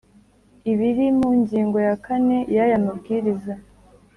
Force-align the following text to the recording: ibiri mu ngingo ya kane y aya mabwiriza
ibiri 0.71 1.05
mu 1.19 1.29
ngingo 1.39 1.77
ya 1.87 1.95
kane 2.05 2.37
y 2.55 2.57
aya 2.63 2.77
mabwiriza 2.85 3.53